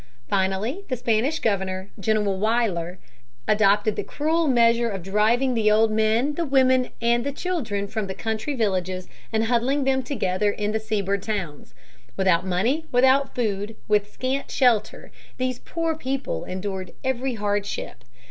[0.27, 2.97] Finally the Spanish governor, General Weyler,
[3.47, 8.07] adopted the cruel measure of driving the old men, the women, and the children from
[8.07, 11.75] the country villages and huddling them together in the seaboard towns.
[12.17, 18.03] Without money, without food, with scant shelter, these poor people endured every hardship.